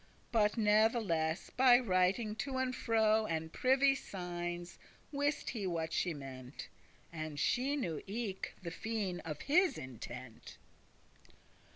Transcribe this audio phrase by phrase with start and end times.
[0.31, 4.79] But natheless, by writing to and fro, And privy signes,
[5.11, 6.69] wist he what she meant,
[7.13, 10.57] And she knew eke the fine* of his intent.